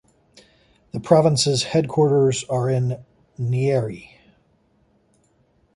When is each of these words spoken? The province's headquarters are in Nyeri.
The 0.93 0.99
province's 0.99 1.61
headquarters 1.61 2.43
are 2.45 2.67
in 2.71 3.05
Nyeri. 3.39 4.09